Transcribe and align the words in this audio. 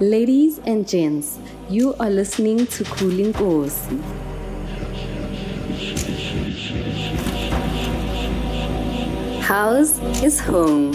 Ladies 0.00 0.60
and 0.64 0.86
gents, 0.86 1.40
you 1.68 1.92
are 1.98 2.08
listening 2.08 2.68
to 2.68 2.84
Cooling 2.84 3.32
Kosi. 3.32 4.00
House 9.40 9.98
is 10.22 10.38
home. 10.38 10.92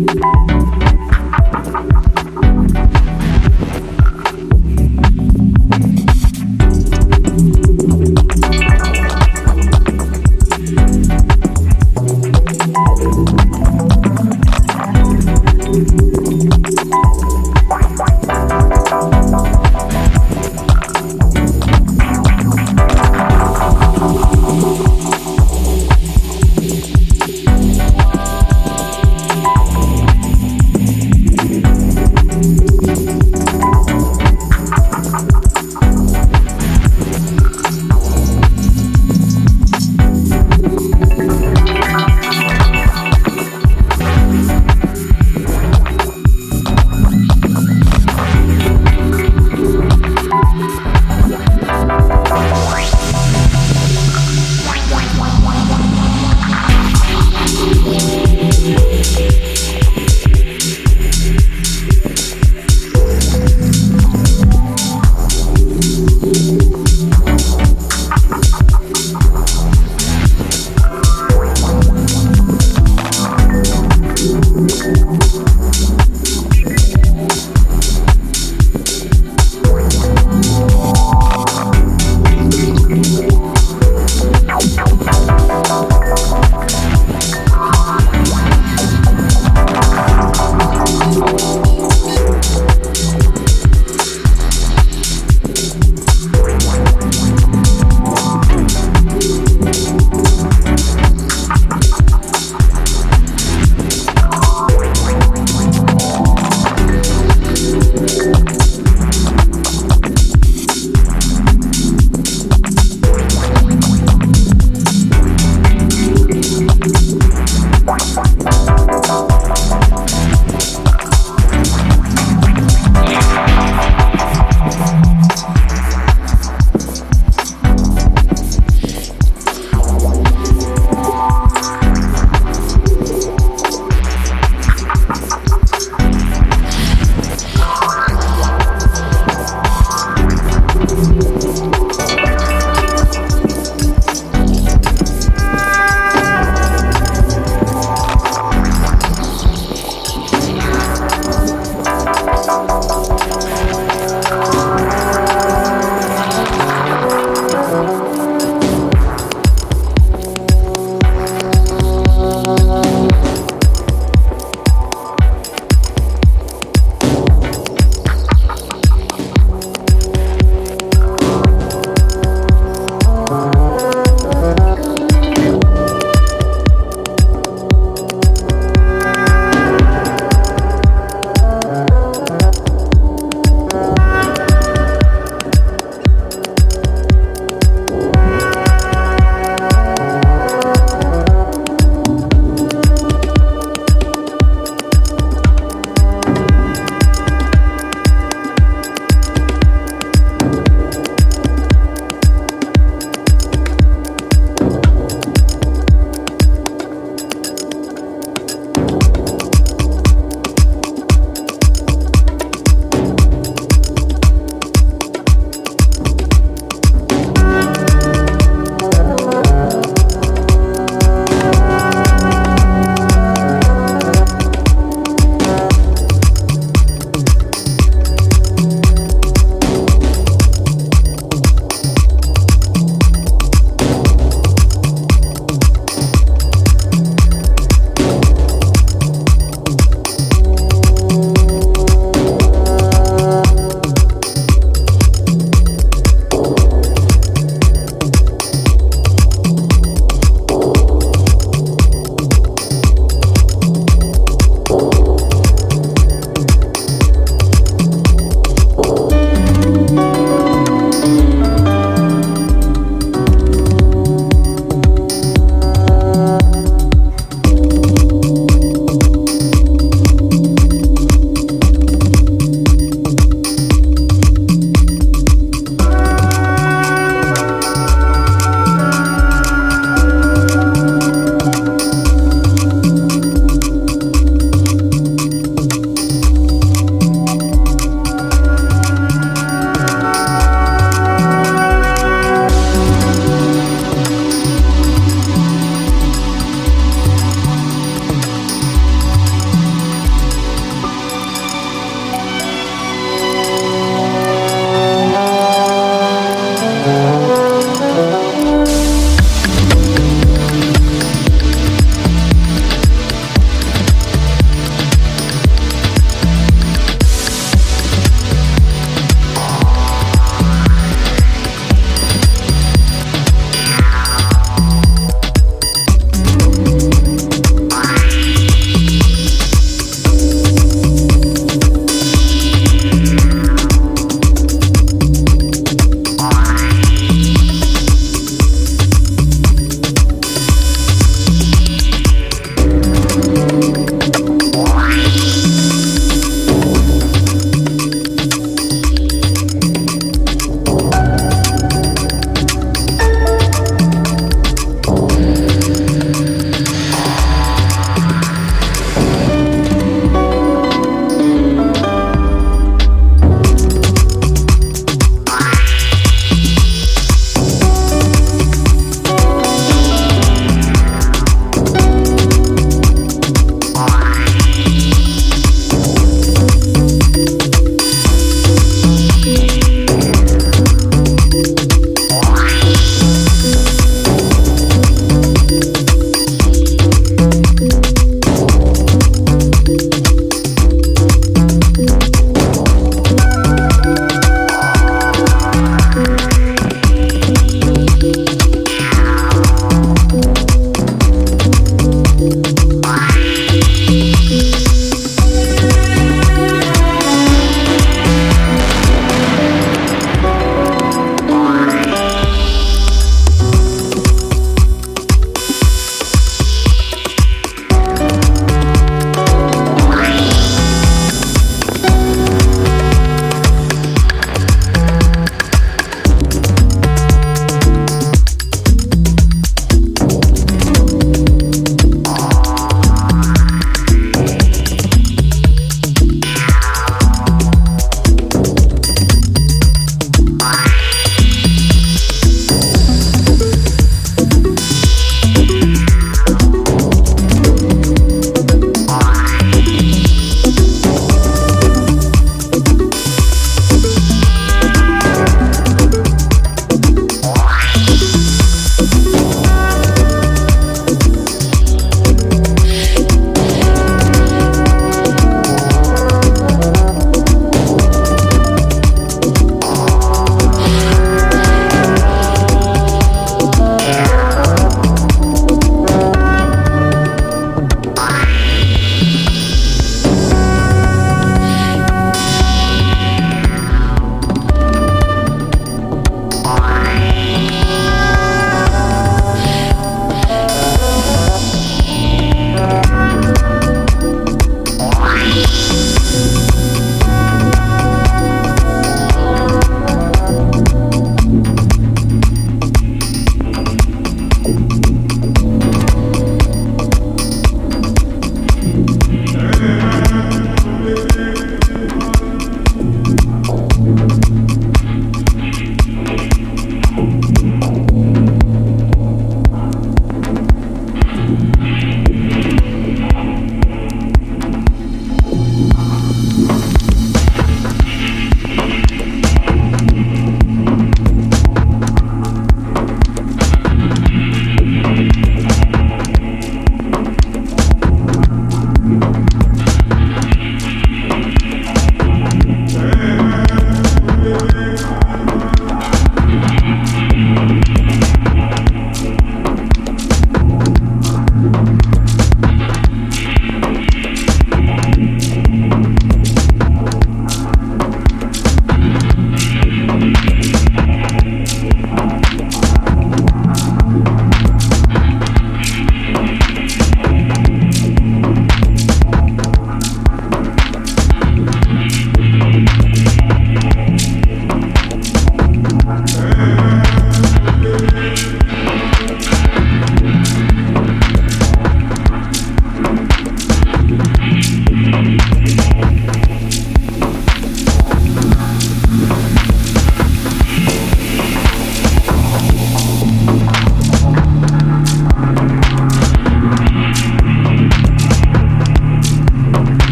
you. 0.00 0.59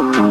Yes, 0.00 0.29